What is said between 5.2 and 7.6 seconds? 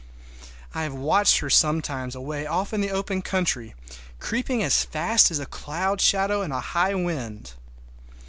as a cloud shadow in a high wind.